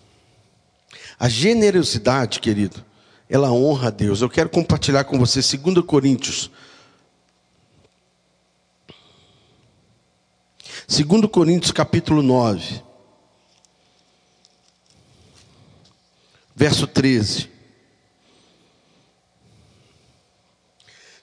A 1.18 1.30
generosidade, 1.30 2.42
querido, 2.42 2.84
ela 3.30 3.52
honra 3.52 3.88
a 3.88 3.92
Deus. 3.92 4.22
Eu 4.22 4.30
quero 4.30 4.50
compartilhar 4.50 5.04
com 5.04 5.20
você 5.20 5.42
2 5.58 5.86
Coríntios. 5.86 6.50
2 10.88 11.30
Coríntios 11.32 11.72
capítulo 11.72 12.22
9. 12.22 12.82
Verso 16.56 16.88
13. 16.88 17.58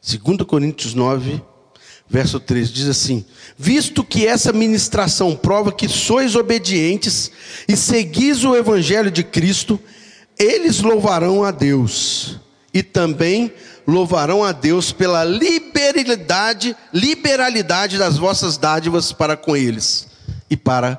2 0.05 0.47
Coríntios 0.47 0.93
9, 0.93 1.43
verso 2.07 2.39
13, 2.39 2.71
diz 2.71 2.89
assim: 2.89 3.25
Visto 3.57 4.05
que 4.05 4.27
essa 4.27 4.53
ministração 4.53 5.35
prova 5.35 5.73
que 5.73 5.89
sois 5.89 6.37
obedientes 6.37 7.31
e 7.67 7.75
seguis 7.75 8.45
o 8.45 8.55
evangelho 8.55 9.11
de 9.11 9.25
Cristo, 9.25 9.81
eles 10.39 10.81
louvarão 10.81 11.45
a 11.45 11.51
Deus 11.51 12.39
e 12.73 12.83
também 12.83 13.53
louvarão 13.87 14.43
a 14.43 14.53
Deus 14.53 14.93
pela 14.93 15.25
liberalidade, 15.25 16.77
liberalidade 16.93 17.99
das 17.99 18.17
vossas 18.17 18.57
dádivas 18.57 19.13
para 19.13 19.37
com 19.37 19.57
eles 19.57 20.09
e 20.51 20.57
para 20.57 20.97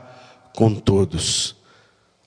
com 0.56 0.74
todos. 0.75 1.56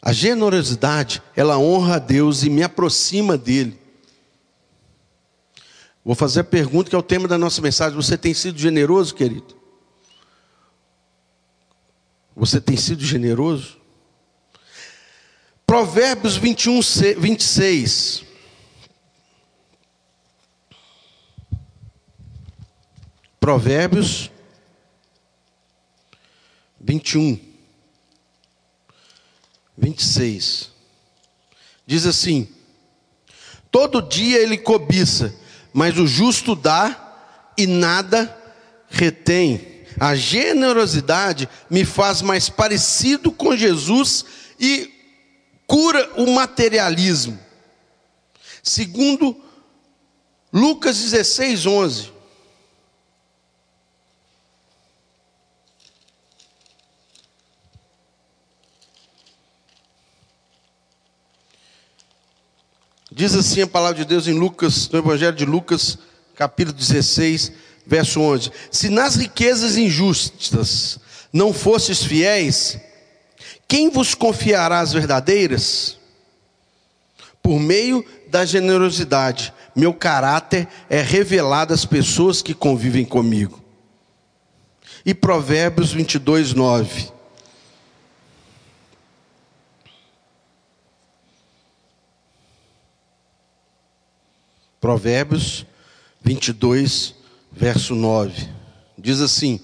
A 0.02 0.12
generosidade, 0.12 1.22
ela 1.34 1.58
honra 1.58 1.96
a 1.96 1.98
Deus 1.98 2.42
e 2.42 2.50
me 2.50 2.62
aproxima 2.62 3.36
dele. 3.36 3.78
Vou 6.04 6.14
fazer 6.14 6.40
a 6.40 6.44
pergunta 6.44 6.88
que 6.88 6.96
é 6.96 6.98
o 6.98 7.02
tema 7.02 7.28
da 7.28 7.36
nossa 7.36 7.60
mensagem. 7.60 7.96
Você 7.96 8.16
tem 8.16 8.32
sido 8.32 8.58
generoso, 8.58 9.14
querido? 9.14 9.56
Você 12.34 12.60
tem 12.60 12.76
sido 12.76 13.04
generoso? 13.04 13.76
Provérbios 15.68 16.38
21, 16.38 16.80
26. 17.18 18.24
Provérbios 23.38 24.30
21, 26.80 27.38
26. 29.76 30.70
Diz 31.86 32.06
assim: 32.06 32.48
Todo 33.70 34.00
dia 34.00 34.38
ele 34.38 34.56
cobiça, 34.56 35.34
mas 35.74 35.98
o 35.98 36.06
justo 36.06 36.56
dá 36.56 37.52
e 37.58 37.66
nada 37.66 38.34
retém. 38.88 39.84
A 40.00 40.16
generosidade 40.16 41.46
me 41.68 41.84
faz 41.84 42.22
mais 42.22 42.48
parecido 42.48 43.30
com 43.30 43.54
Jesus 43.54 44.24
e 44.58 44.96
cura 45.68 46.10
o 46.16 46.26
materialismo. 46.26 47.38
Segundo 48.62 49.36
Lucas 50.50 50.96
16, 50.98 51.66
11. 51.66 52.12
Diz 63.12 63.34
assim 63.34 63.62
a 63.62 63.66
palavra 63.66 63.98
de 63.98 64.04
Deus 64.04 64.26
em 64.26 64.32
Lucas, 64.32 64.88
no 64.88 65.00
Evangelho 65.00 65.36
de 65.36 65.44
Lucas, 65.44 65.98
capítulo 66.34 66.78
16, 66.78 67.52
verso 67.84 68.20
11: 68.20 68.50
Se 68.70 68.88
nas 68.88 69.16
riquezas 69.16 69.76
injustas 69.76 70.98
não 71.32 71.52
fostes 71.52 72.02
fiéis, 72.02 72.78
quem 73.68 73.90
vos 73.90 74.14
confiará 74.14 74.80
as 74.80 74.94
verdadeiras? 74.94 75.98
Por 77.42 77.60
meio 77.60 78.02
da 78.28 78.46
generosidade, 78.46 79.52
meu 79.76 79.92
caráter 79.92 80.66
é 80.88 81.02
revelado 81.02 81.74
às 81.74 81.84
pessoas 81.84 82.40
que 82.40 82.54
convivem 82.54 83.04
comigo. 83.04 83.62
E 85.04 85.12
Provérbios 85.12 85.92
22, 85.92 86.54
9. 86.54 87.12
Provérbios 94.80 95.66
22, 96.22 97.14
verso 97.52 97.94
9. 97.94 98.48
Diz 98.96 99.20
assim: 99.20 99.60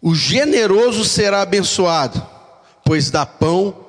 O 0.00 0.14
generoso 0.14 1.04
será 1.04 1.42
abençoado 1.42 2.27
pois 2.88 3.10
dá 3.10 3.26
pão, 3.26 3.84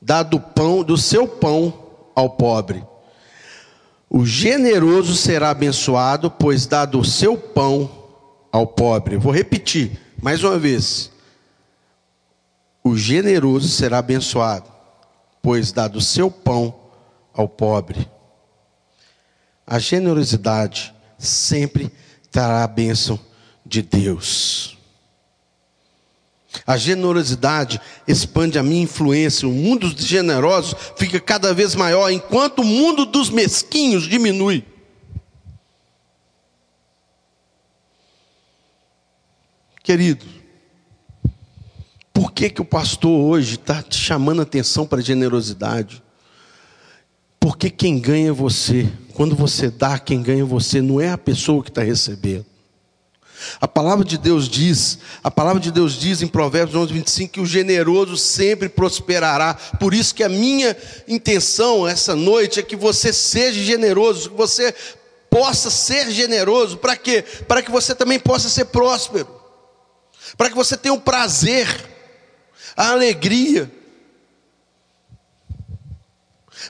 dá 0.00 0.22
do 0.22 0.40
pão, 0.40 0.82
do 0.82 0.96
seu 0.96 1.28
pão 1.28 1.90
ao 2.14 2.30
pobre. 2.30 2.82
O 4.08 4.24
generoso 4.24 5.14
será 5.14 5.50
abençoado, 5.50 6.30
pois 6.30 6.66
dá 6.66 6.86
do 6.86 7.04
seu 7.04 7.36
pão 7.36 7.90
ao 8.50 8.66
pobre. 8.66 9.18
Vou 9.18 9.30
repetir 9.30 10.00
mais 10.22 10.42
uma 10.42 10.58
vez. 10.58 11.10
O 12.82 12.96
generoso 12.96 13.68
será 13.68 13.98
abençoado, 13.98 14.72
pois 15.42 15.70
dá 15.70 15.86
do 15.86 16.00
seu 16.00 16.30
pão 16.30 16.74
ao 17.30 17.46
pobre. 17.46 18.10
A 19.66 19.78
generosidade 19.78 20.94
sempre 21.18 21.92
trará 22.30 22.64
a 22.64 22.68
bênção 22.68 23.20
de 23.66 23.82
Deus. 23.82 24.75
A 26.64 26.76
generosidade 26.76 27.80
expande 28.06 28.58
a 28.58 28.62
minha 28.62 28.82
influência. 28.82 29.48
O 29.48 29.52
mundo 29.52 29.92
dos 29.92 30.04
generosos 30.04 30.76
fica 30.96 31.18
cada 31.18 31.52
vez 31.52 31.74
maior, 31.74 32.10
enquanto 32.10 32.60
o 32.60 32.64
mundo 32.64 33.04
dos 33.04 33.30
mesquinhos 33.30 34.04
diminui. 34.04 34.64
Querido, 39.82 40.24
por 42.12 42.32
que, 42.32 42.50
que 42.50 42.62
o 42.62 42.64
pastor 42.64 43.10
hoje 43.10 43.54
está 43.54 43.82
te 43.82 43.96
chamando 43.96 44.40
a 44.40 44.42
atenção 44.42 44.86
para 44.86 45.00
a 45.00 45.02
generosidade? 45.02 46.02
Porque 47.38 47.70
quem 47.70 48.00
ganha 48.00 48.30
é 48.30 48.32
você. 48.32 48.90
Quando 49.14 49.36
você 49.36 49.70
dá, 49.70 49.98
quem 49.98 50.22
ganha 50.22 50.42
é 50.42 50.44
você, 50.44 50.80
não 50.80 51.00
é 51.00 51.10
a 51.10 51.18
pessoa 51.18 51.62
que 51.62 51.70
está 51.70 51.82
recebendo. 51.82 52.44
A 53.60 53.68
palavra 53.68 54.04
de 54.04 54.18
Deus 54.18 54.48
diz, 54.48 54.98
a 55.22 55.30
palavra 55.30 55.60
de 55.60 55.70
Deus 55.70 55.94
diz 55.94 56.22
em 56.22 56.26
Provérbios 56.26 56.76
11, 56.76 56.92
25 56.92 57.32
que 57.34 57.40
o 57.40 57.46
generoso 57.46 58.16
sempre 58.16 58.68
prosperará. 58.68 59.54
Por 59.54 59.94
isso 59.94 60.14
que 60.14 60.22
a 60.22 60.28
minha 60.28 60.76
intenção 61.06 61.86
essa 61.86 62.14
noite 62.14 62.60
é 62.60 62.62
que 62.62 62.76
você 62.76 63.12
seja 63.12 63.62
generoso, 63.62 64.30
que 64.30 64.36
você 64.36 64.74
possa 65.30 65.70
ser 65.70 66.10
generoso. 66.10 66.78
Para 66.78 66.96
quê? 66.96 67.22
Para 67.46 67.62
que 67.62 67.70
você 67.70 67.94
também 67.94 68.18
possa 68.18 68.48
ser 68.48 68.66
próspero. 68.66 69.28
para 70.36 70.48
que 70.48 70.56
você 70.56 70.76
tenha 70.76 70.92
o 70.92 71.00
prazer, 71.00 71.68
a 72.76 72.90
alegria. 72.90 73.70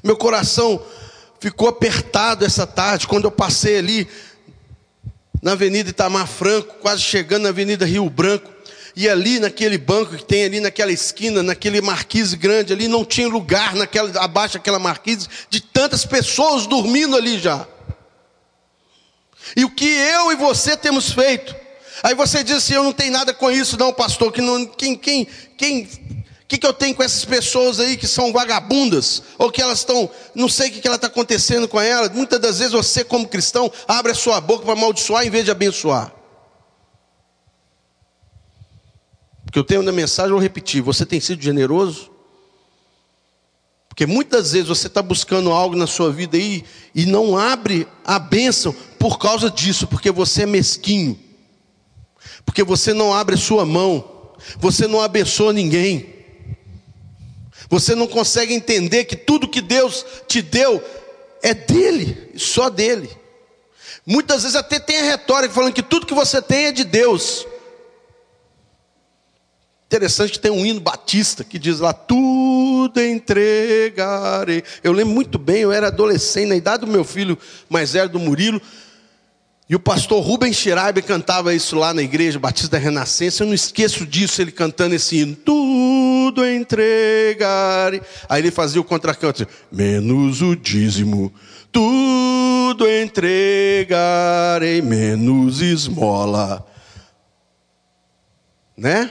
Meu 0.04 0.16
coração 0.16 0.84
ficou 1.40 1.68
apertado 1.68 2.44
essa 2.44 2.66
tarde 2.66 3.06
quando 3.06 3.24
eu 3.24 3.30
passei 3.30 3.78
ali 3.78 4.08
na 5.42 5.52
Avenida 5.52 5.90
Itamar 5.90 6.26
Franco, 6.26 6.74
quase 6.80 7.02
chegando 7.02 7.44
na 7.44 7.48
Avenida 7.50 7.84
Rio 7.84 8.08
Branco. 8.08 8.50
E 8.94 9.08
ali 9.08 9.38
naquele 9.38 9.76
banco 9.76 10.16
que 10.16 10.24
tem 10.24 10.44
ali 10.44 10.58
naquela 10.58 10.90
esquina, 10.90 11.42
naquele 11.42 11.82
marquise 11.82 12.34
grande 12.34 12.72
ali, 12.72 12.88
não 12.88 13.04
tinha 13.04 13.28
lugar 13.28 13.74
naquela, 13.74 14.10
abaixo 14.20 14.54
daquela 14.54 14.78
marquise, 14.78 15.28
de 15.50 15.60
tantas 15.60 16.06
pessoas 16.06 16.66
dormindo 16.66 17.14
ali 17.14 17.38
já. 17.38 17.66
E 19.54 19.64
o 19.64 19.70
que 19.70 19.84
eu 19.84 20.32
e 20.32 20.36
você 20.36 20.76
temos 20.76 21.12
feito? 21.12 21.54
Aí 22.02 22.14
você 22.14 22.42
diz 22.42 22.56
assim: 22.56 22.74
eu 22.74 22.82
não 22.82 22.92
tenho 22.92 23.12
nada 23.12 23.34
com 23.34 23.50
isso, 23.50 23.78
não, 23.78 23.92
pastor. 23.92 24.32
Que 24.32 24.40
não, 24.40 24.64
quem, 24.64 24.96
quem, 24.96 25.26
quem, 25.56 25.88
que, 26.48 26.58
que 26.58 26.66
eu 26.66 26.72
tenho 26.72 26.94
com 26.94 27.02
essas 27.02 27.24
pessoas 27.24 27.80
aí 27.80 27.96
que 27.96 28.06
são 28.06 28.32
vagabundas? 28.32 29.22
Ou 29.36 29.50
que 29.50 29.60
elas 29.60 29.80
estão, 29.80 30.08
não 30.34 30.48
sei 30.48 30.68
o 30.68 30.72
que, 30.72 30.80
que 30.80 30.86
ela 30.86 30.94
está 30.96 31.08
acontecendo 31.08 31.66
com 31.66 31.80
elas. 31.80 32.12
Muitas 32.12 32.38
das 32.38 32.58
vezes 32.58 32.72
você, 32.72 33.02
como 33.02 33.26
cristão, 33.26 33.70
abre 33.88 34.12
a 34.12 34.14
sua 34.14 34.40
boca 34.40 34.64
para 34.64 34.74
amaldiçoar 34.74 35.26
em 35.26 35.30
vez 35.30 35.44
de 35.44 35.50
abençoar. 35.50 36.14
Porque 39.44 39.58
eu 39.58 39.64
tenho 39.64 39.82
na 39.82 39.90
mensagem, 39.90 40.30
eu 40.30 40.36
vou 40.36 40.42
repetir: 40.42 40.82
você 40.82 41.04
tem 41.04 41.20
sido 41.20 41.42
generoso? 41.42 42.12
Porque 43.88 44.06
muitas 44.06 44.52
vezes 44.52 44.68
você 44.68 44.86
está 44.86 45.00
buscando 45.02 45.50
algo 45.50 45.74
na 45.74 45.86
sua 45.86 46.12
vida 46.12 46.36
aí 46.36 46.64
e 46.94 47.06
não 47.06 47.36
abre 47.36 47.88
a 48.04 48.18
bênção 48.18 48.72
por 48.98 49.18
causa 49.18 49.50
disso, 49.50 49.86
porque 49.86 50.10
você 50.10 50.42
é 50.42 50.46
mesquinho, 50.46 51.18
porque 52.44 52.62
você 52.62 52.92
não 52.92 53.14
abre 53.14 53.34
a 53.34 53.38
sua 53.38 53.64
mão, 53.64 54.32
você 54.58 54.86
não 54.86 55.00
abençoa 55.00 55.52
ninguém. 55.52 56.15
Você 57.68 57.94
não 57.94 58.06
consegue 58.06 58.54
entender 58.54 59.04
que 59.04 59.16
tudo 59.16 59.48
que 59.48 59.60
Deus 59.60 60.04
te 60.28 60.40
deu 60.40 60.82
é 61.42 61.52
dele, 61.52 62.32
só 62.36 62.68
dele. 62.68 63.10
Muitas 64.04 64.42
vezes 64.42 64.56
até 64.56 64.78
tem 64.78 65.00
a 65.00 65.04
retórica 65.04 65.52
falando 65.52 65.72
que 65.72 65.82
tudo 65.82 66.06
que 66.06 66.14
você 66.14 66.40
tem 66.40 66.66
é 66.66 66.72
de 66.72 66.84
Deus. 66.84 67.46
Interessante 69.86 70.32
que 70.32 70.38
tem 70.38 70.50
um 70.50 70.66
hino 70.66 70.80
batista 70.80 71.44
que 71.44 71.58
diz 71.58 71.80
lá: 71.80 71.92
Tudo 71.92 73.00
entregarei. 73.00 74.62
Eu 74.82 74.92
lembro 74.92 75.14
muito 75.14 75.38
bem, 75.38 75.62
eu 75.62 75.72
era 75.72 75.88
adolescente, 75.88 76.48
na 76.48 76.56
idade 76.56 76.84
do 76.84 76.90
meu 76.90 77.04
filho 77.04 77.38
mais 77.68 77.92
velho, 77.92 78.08
do 78.08 78.18
Murilo. 78.18 78.60
E 79.68 79.74
o 79.74 79.80
pastor 79.80 80.22
Rubens 80.22 80.56
Schreiber 80.56 81.02
cantava 81.02 81.52
isso 81.52 81.74
lá 81.74 81.92
na 81.92 82.00
igreja 82.00 82.38
Batista 82.38 82.76
da 82.76 82.78
Renascença. 82.78 83.42
Eu 83.42 83.48
não 83.48 83.54
esqueço 83.54 84.06
disso, 84.06 84.40
ele 84.40 84.52
cantando 84.52 84.94
esse 84.94 85.16
hino. 85.16 85.34
Tudo 85.34 86.46
entregarei. 86.46 88.00
Aí 88.28 88.40
ele 88.42 88.52
fazia 88.52 88.80
o 88.80 88.84
contracanto, 88.84 89.44
menos 89.72 90.40
o 90.40 90.54
dízimo. 90.54 91.34
Tudo 91.72 92.88
entregarei, 92.88 94.80
menos 94.80 95.60
esmola. 95.60 96.64
Né? 98.76 99.10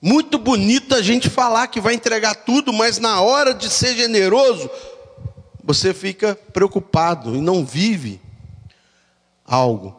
Muito 0.00 0.38
bonito 0.38 0.94
a 0.94 1.02
gente 1.02 1.28
falar 1.28 1.66
que 1.66 1.80
vai 1.80 1.94
entregar 1.94 2.36
tudo, 2.36 2.72
mas 2.72 3.00
na 3.00 3.20
hora 3.20 3.52
de 3.52 3.68
ser 3.68 3.96
generoso, 3.96 4.70
você 5.64 5.92
fica 5.92 6.38
preocupado 6.52 7.34
e 7.34 7.40
não 7.40 7.64
vive 7.64 8.20
algo 9.52 9.94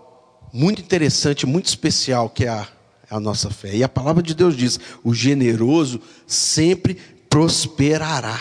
muito 0.52 0.82
interessante, 0.82 1.46
muito 1.46 1.68
especial, 1.68 2.30
que 2.30 2.46
é 2.46 2.50
a, 2.50 2.68
é 3.10 3.16
a 3.16 3.20
nossa 3.20 3.52
fé. 3.52 3.76
E 3.76 3.84
a 3.84 3.90
palavra 3.90 4.24
de 4.24 4.34
Deus 4.34 4.58
diz: 4.58 4.80
o 5.04 5.14
generoso 5.14 6.02
sempre 6.26 6.96
prosperará. 7.30 8.40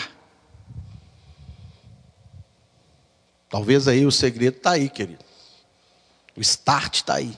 Talvez 3.49 3.87
aí 3.87 4.05
o 4.05 4.11
segredo 4.11 4.57
está 4.57 4.71
aí, 4.71 4.89
querido. 4.89 5.23
O 6.35 6.41
start 6.41 6.95
está 6.95 7.15
aí. 7.15 7.37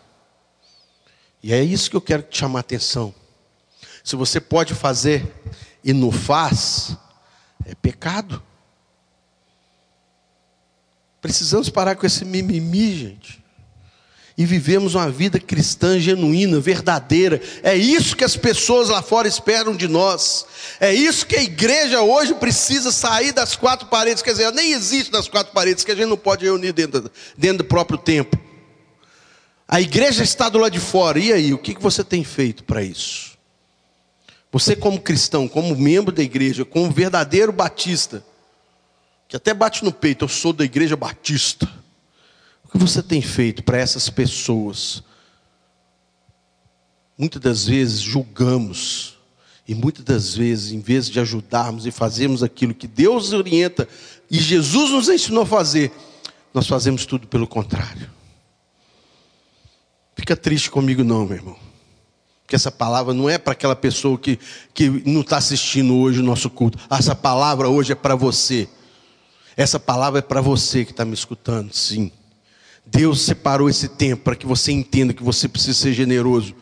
E 1.43 1.53
é 1.53 1.61
isso 1.61 1.89
que 1.89 1.97
eu 1.97 2.01
quero 2.01 2.23
te 2.23 2.37
chamar 2.37 2.59
a 2.59 2.61
atenção. 2.61 3.13
Se 4.03 4.15
você 4.15 4.39
pode 4.39 4.73
fazer 4.73 5.33
e 5.83 5.91
não 5.91 6.11
faz, 6.11 6.95
é 7.65 7.75
pecado. 7.75 8.41
Precisamos 11.21 11.69
parar 11.69 11.95
com 11.95 12.05
esse 12.05 12.23
mimimi, 12.23 12.95
gente 12.97 13.44
e 14.37 14.45
vivemos 14.45 14.95
uma 14.95 15.09
vida 15.09 15.39
cristã 15.39 15.97
genuína, 15.97 16.59
verdadeira. 16.59 17.41
É 17.63 17.73
isso 17.75 18.17
que 18.17 18.23
as 18.23 18.35
pessoas 18.35 18.89
lá 18.89 19.01
fora 19.01 19.27
esperam 19.27 19.73
de 19.75 19.87
nós. 19.87 20.45
É 20.79 20.93
isso 20.93 21.25
que 21.25 21.37
a 21.37 21.43
igreja 21.43 22.01
hoje 22.01 22.33
precisa 22.33 22.91
sair 22.91 23.31
das 23.31 23.55
quatro 23.55 23.87
paredes. 23.87 24.21
Quer 24.21 24.31
dizer, 24.31 24.51
nem 24.51 24.73
existe 24.73 25.11
nas 25.11 25.29
quatro 25.29 25.53
paredes, 25.53 25.85
que 25.85 25.91
a 25.91 25.95
gente 25.95 26.07
não 26.07 26.17
pode 26.17 26.43
reunir 26.43 26.73
dentro, 26.73 27.09
dentro 27.37 27.59
do 27.59 27.63
próprio 27.63 27.97
templo. 27.97 28.39
A 29.65 29.79
igreja 29.79 30.21
está 30.21 30.49
do 30.49 30.57
lado 30.57 30.73
de 30.73 30.81
fora. 30.81 31.17
E 31.17 31.31
aí, 31.31 31.53
o 31.53 31.57
que 31.57 31.73
você 31.79 32.03
tem 32.03 32.23
feito 32.23 32.65
para 32.65 32.83
isso? 32.83 33.37
Você, 34.51 34.75
como 34.75 34.99
cristão, 34.99 35.47
como 35.47 35.75
membro 35.77 36.13
da 36.13 36.21
igreja, 36.21 36.65
como 36.65 36.91
verdadeiro 36.91 37.53
batista, 37.53 38.23
que 39.29 39.35
até 39.37 39.53
bate 39.53 39.83
no 39.83 39.93
peito, 39.93 40.25
eu 40.25 40.29
sou 40.29 40.51
da 40.51 40.65
igreja 40.65 40.95
batista 40.97 41.84
que 42.75 42.81
você 42.81 43.01
tem 43.01 43.21
feito 43.21 43.63
para 43.63 43.77
essas 43.77 44.09
pessoas? 44.09 45.01
Muitas 47.17 47.41
das 47.41 47.65
vezes 47.65 48.01
julgamos, 48.01 49.17
e 49.67 49.73
muitas 49.73 50.03
das 50.03 50.35
vezes, 50.35 50.71
em 50.71 50.79
vez 50.79 51.09
de 51.09 51.19
ajudarmos 51.19 51.85
e 51.85 51.91
fazermos 51.91 52.43
aquilo 52.43 52.73
que 52.73 52.87
Deus 52.87 53.33
orienta 53.33 53.87
e 54.29 54.37
Jesus 54.37 54.91
nos 54.91 55.09
ensinou 55.09 55.43
a 55.43 55.45
fazer, 55.45 55.91
nós 56.53 56.67
fazemos 56.67 57.05
tudo 57.05 57.27
pelo 57.27 57.47
contrário. 57.47 58.09
Fica 60.15 60.35
triste 60.35 60.69
comigo, 60.69 61.03
não, 61.03 61.25
meu 61.25 61.37
irmão. 61.37 61.55
Porque 62.43 62.55
essa 62.55 62.71
palavra 62.71 63.13
não 63.13 63.27
é 63.27 63.39
para 63.39 63.53
aquela 63.53 63.75
pessoa 63.75 64.19
que, 64.19 64.39
que 64.73 64.87
não 64.87 65.21
está 65.21 65.37
assistindo 65.37 65.95
hoje 65.95 66.19
o 66.19 66.23
nosso 66.23 66.49
culto. 66.49 66.77
Essa 66.89 67.15
palavra 67.15 67.67
hoje 67.67 67.91
é 67.91 67.95
para 67.95 68.15
você. 68.15 68.69
Essa 69.57 69.79
palavra 69.79 70.19
é 70.19 70.21
para 70.21 70.41
você 70.41 70.85
que 70.85 70.91
está 70.91 71.03
me 71.03 71.13
escutando, 71.13 71.73
sim. 71.73 72.11
Deus 72.85 73.21
separou 73.21 73.69
esse 73.69 73.87
tempo 73.87 74.23
para 74.23 74.35
que 74.35 74.45
você 74.45 74.71
entenda 74.71 75.13
que 75.13 75.23
você 75.23 75.47
precisa 75.47 75.73
ser 75.73 75.93
generoso. 75.93 76.55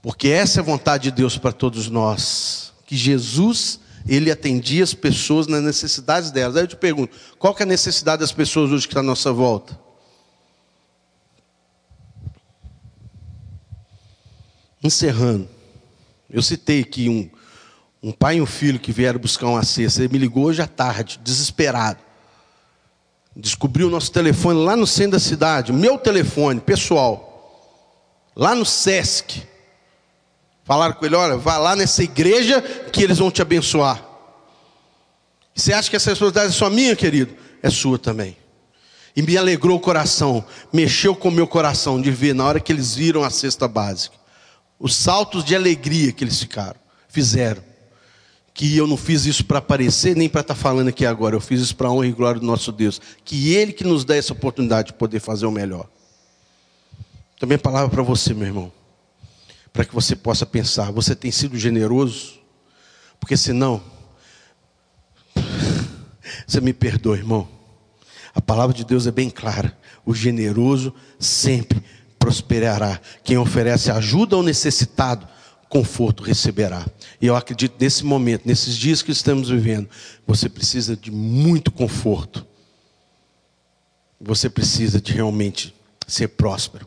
Porque 0.00 0.28
essa 0.28 0.60
é 0.60 0.62
a 0.62 0.64
vontade 0.64 1.04
de 1.04 1.10
Deus 1.10 1.38
para 1.38 1.50
todos 1.50 1.88
nós. 1.88 2.72
Que 2.86 2.96
Jesus, 2.96 3.80
ele 4.06 4.30
atendia 4.30 4.84
as 4.84 4.92
pessoas 4.92 5.46
nas 5.46 5.62
necessidades 5.62 6.30
delas. 6.30 6.56
Aí 6.56 6.62
eu 6.62 6.68
te 6.68 6.76
pergunto, 6.76 7.16
qual 7.38 7.54
que 7.54 7.62
é 7.62 7.64
a 7.64 7.66
necessidade 7.66 8.20
das 8.20 8.30
pessoas 8.30 8.70
hoje 8.70 8.86
que 8.86 8.92
está 8.92 9.00
à 9.00 9.02
nossa 9.02 9.32
volta? 9.32 9.78
Encerrando, 14.82 15.48
eu 16.28 16.42
citei 16.42 16.82
aqui 16.82 17.08
um, 17.08 17.30
um 18.02 18.12
pai 18.12 18.36
e 18.36 18.42
um 18.42 18.46
filho 18.46 18.78
que 18.78 18.92
vieram 18.92 19.18
buscar 19.18 19.46
uma 19.46 19.64
cesta. 19.64 20.02
Ele 20.02 20.12
me 20.12 20.18
ligou 20.18 20.44
hoje 20.44 20.60
à 20.60 20.66
tarde, 20.66 21.18
desesperado. 21.24 22.03
Descobriu 23.36 23.88
o 23.88 23.90
nosso 23.90 24.12
telefone 24.12 24.64
lá 24.64 24.76
no 24.76 24.86
centro 24.86 25.12
da 25.12 25.18
cidade, 25.18 25.72
meu 25.72 25.98
telefone 25.98 26.60
pessoal, 26.60 28.30
lá 28.34 28.54
no 28.54 28.64
SESC. 28.64 29.42
Falaram 30.62 30.94
com 30.94 31.04
ele: 31.04 31.16
olha, 31.16 31.36
vá 31.36 31.58
lá 31.58 31.74
nessa 31.74 32.02
igreja 32.02 32.62
que 32.62 33.02
eles 33.02 33.18
vão 33.18 33.30
te 33.30 33.42
abençoar. 33.42 34.02
Você 35.54 35.72
acha 35.72 35.90
que 35.90 35.96
essa 35.96 36.10
responsabilidade 36.10 36.54
é 36.54 36.56
só 36.56 36.70
minha, 36.70 36.94
querido? 36.94 37.34
É 37.62 37.70
sua 37.70 37.98
também. 37.98 38.36
E 39.16 39.22
me 39.22 39.36
alegrou 39.36 39.76
o 39.76 39.80
coração, 39.80 40.44
mexeu 40.72 41.14
com 41.14 41.28
o 41.28 41.32
meu 41.32 41.46
coração 41.46 42.00
de 42.00 42.10
ver 42.10 42.34
na 42.34 42.44
hora 42.44 42.60
que 42.60 42.72
eles 42.72 42.94
viram 42.94 43.22
a 43.22 43.30
cesta 43.30 43.68
básica, 43.68 44.16
os 44.78 44.96
saltos 44.96 45.44
de 45.44 45.54
alegria 45.54 46.10
que 46.12 46.24
eles 46.24 46.40
ficaram, 46.40 46.78
fizeram 47.08 47.62
que 48.54 48.76
eu 48.76 48.86
não 48.86 48.96
fiz 48.96 49.26
isso 49.26 49.44
para 49.44 49.58
aparecer, 49.58 50.14
nem 50.14 50.28
para 50.28 50.42
estar 50.42 50.54
tá 50.54 50.60
falando 50.60 50.86
aqui 50.86 51.04
agora. 51.04 51.34
Eu 51.34 51.40
fiz 51.40 51.60
isso 51.60 51.74
para 51.74 51.88
a 51.88 51.92
honra 51.92 52.06
e 52.06 52.12
glória 52.12 52.40
do 52.40 52.46
nosso 52.46 52.70
Deus. 52.70 53.00
Que 53.24 53.52
Ele 53.52 53.72
que 53.72 53.82
nos 53.82 54.04
dá 54.04 54.14
essa 54.14 54.32
oportunidade 54.32 54.88
de 54.88 54.94
poder 54.94 55.18
fazer 55.18 55.44
o 55.44 55.50
melhor. 55.50 55.88
Também 57.40 57.58
palavra 57.58 57.90
para 57.90 58.02
você, 58.02 58.32
meu 58.32 58.46
irmão. 58.46 58.72
Para 59.72 59.84
que 59.84 59.92
você 59.92 60.14
possa 60.14 60.46
pensar, 60.46 60.92
você 60.92 61.16
tem 61.16 61.32
sido 61.32 61.58
generoso? 61.58 62.38
Porque 63.18 63.36
senão, 63.36 63.82
você 66.46 66.60
me 66.60 66.72
perdoa, 66.72 67.16
irmão. 67.16 67.48
A 68.32 68.40
palavra 68.40 68.74
de 68.74 68.84
Deus 68.84 69.08
é 69.08 69.10
bem 69.10 69.30
clara. 69.30 69.76
O 70.06 70.14
generoso 70.14 70.94
sempre 71.18 71.82
prosperará. 72.20 73.00
Quem 73.24 73.36
oferece 73.36 73.90
ajuda 73.90 74.36
ao 74.36 74.44
necessitado 74.44 75.26
conforto 75.74 76.22
receberá. 76.22 76.86
E 77.20 77.26
eu 77.26 77.34
acredito 77.34 77.74
nesse 77.80 78.04
momento, 78.04 78.46
nesses 78.46 78.76
dias 78.76 79.02
que 79.02 79.10
estamos 79.10 79.48
vivendo, 79.48 79.88
você 80.24 80.48
precisa 80.48 80.96
de 80.96 81.10
muito 81.10 81.72
conforto. 81.72 82.46
Você 84.20 84.48
precisa 84.48 85.00
de 85.00 85.12
realmente 85.12 85.74
ser 86.06 86.28
próspero. 86.28 86.86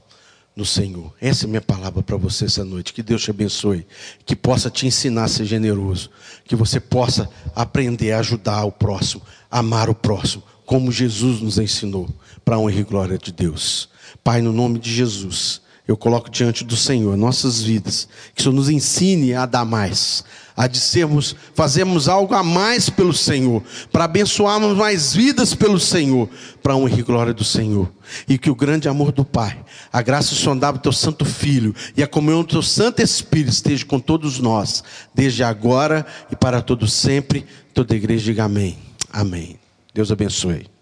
no 0.56 0.66
Senhor. 0.66 1.14
Essa 1.22 1.46
é 1.46 1.48
minha 1.48 1.62
palavra 1.62 2.02
para 2.02 2.18
você 2.18 2.46
essa 2.46 2.64
noite. 2.66 2.92
Que 2.92 3.04
Deus 3.04 3.22
te 3.22 3.30
abençoe. 3.30 3.86
Que 4.26 4.36
possa 4.36 4.72
te 4.72 4.88
ensinar 4.88 5.26
a 5.26 5.28
ser 5.28 5.46
generoso. 5.46 6.10
Que 6.46 6.56
você 6.56 6.80
possa 6.80 7.30
aprender 7.54 8.14
a 8.14 8.20
ajudar 8.20 8.64
o 8.64 8.72
próximo, 8.72 9.22
amar 9.52 9.88
o 9.88 9.94
próximo, 9.94 10.42
como 10.66 10.92
Jesus 10.92 11.42
nos 11.42 11.60
ensinou, 11.60 12.10
para 12.44 12.56
a 12.56 12.60
honra 12.60 12.80
e 12.80 12.84
glória 12.84 13.18
de 13.20 13.32
Deus. 13.32 13.90
Pai, 14.24 14.42
no 14.42 14.52
nome 14.52 14.80
de 14.80 14.92
Jesus, 14.92 15.62
eu 15.88 15.96
coloco 15.96 16.30
diante 16.30 16.64
do 16.64 16.76
Senhor 16.76 17.16
nossas 17.16 17.62
vidas. 17.62 18.08
Que 18.36 18.42
o 18.42 18.44
Senhor 18.44 18.56
nos 18.56 18.70
ensine 18.70 19.34
a 19.34 19.46
dar 19.46 19.66
mais 19.66 20.24
a 20.58 20.66
de 20.66 20.80
sermos, 20.80 21.36
fazermos 21.54 22.10
algo 22.10 22.34
a 22.34 22.42
mais 22.42 22.90
pelo 22.90 23.14
Senhor, 23.14 23.62
para 23.92 24.06
abençoarmos 24.06 24.76
mais 24.76 25.14
vidas 25.14 25.54
pelo 25.54 25.80
Senhor, 25.80 26.28
para 26.64 26.74
a 26.74 26.76
honra 26.76 27.00
e 27.00 27.04
glória 27.04 27.32
do 27.32 27.44
Senhor. 27.44 27.88
E 28.28 28.40
que 28.40 28.50
o 28.50 28.56
grande 28.56 28.90
amor 28.90 29.12
do 29.12 29.24
Pai, 29.24 29.64
a 29.94 30.02
graça 30.02 30.34
sondada 30.34 30.80
do 30.80 30.82
teu 30.82 30.92
Santo 30.92 31.24
Filho 31.24 31.76
e 31.96 32.02
a 32.02 32.08
comunhão 32.08 32.42
do 32.42 32.48
teu 32.48 32.64
Santo 32.64 33.04
Espírito 33.04 33.52
esteja 33.52 33.86
com 33.86 34.00
todos 34.00 34.40
nós, 34.40 34.84
desde 35.14 35.44
agora 35.44 36.04
e 36.32 36.36
para 36.36 36.60
todo 36.60 36.88
sempre. 36.88 37.46
Toda 37.72 37.94
a 37.94 37.98
igreja 37.98 38.26
diga 38.26 38.46
amém. 38.46 38.80
Amém. 39.14 39.60
Deus 39.94 40.12
abençoe. 40.12 40.77